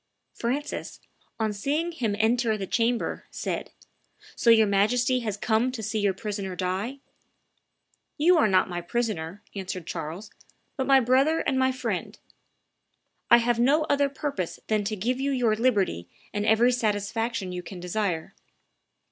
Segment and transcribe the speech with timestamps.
[0.33, 0.99] Francis,
[1.39, 3.69] on seeing him enter the chamber, said,
[4.35, 6.97] "So your Majesty has come to see your prisoner die?"
[8.17, 10.31] "You are not my prisoner," answered Charles,
[10.75, 12.17] "but my brother and my friend:
[13.29, 17.61] I have no other purpose than to give you your liberty and every satisfaction you
[17.61, 18.33] can desire."